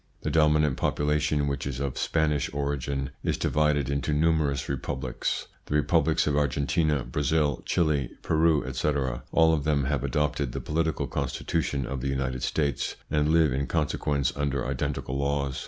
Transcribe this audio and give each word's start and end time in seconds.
The 0.21 0.31
dominant 0.31 0.77
population, 0.77 1.45
which 1.47 1.67
is 1.67 1.79
of 1.79 1.95
Spanish 1.95 2.51
origin, 2.55 3.11
is 3.23 3.37
divided 3.37 3.87
into 3.87 4.13
numerous 4.15 4.67
republics: 4.67 5.45
the 5.67 5.75
republics 5.75 6.25
of 6.25 6.35
Argentina, 6.35 7.03
Brazil, 7.03 7.61
Chili, 7.67 8.09
Peru, 8.23 8.65
etc. 8.65 9.21
All 9.31 9.53
of 9.53 9.63
them 9.63 9.83
have 9.83 10.03
adopted 10.03 10.53
the 10.53 10.59
political 10.59 11.05
constitution 11.05 11.85
of 11.85 12.01
the 12.01 12.07
United 12.09 12.41
States, 12.41 12.95
and 13.11 13.29
live 13.29 13.53
in 13.53 13.67
consequence 13.67 14.33
under 14.35 14.65
identical 14.65 15.19
laws. 15.19 15.59